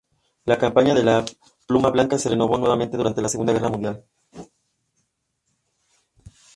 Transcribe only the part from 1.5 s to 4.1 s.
pluma blanca se renovó brevemente durante la Segunda Guerra Mundial.